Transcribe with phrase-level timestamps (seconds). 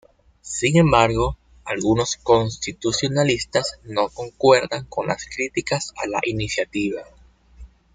[0.41, 7.03] Sin embargo, algunos constitucionalistas no concuerdan con las críticas a la iniciativa.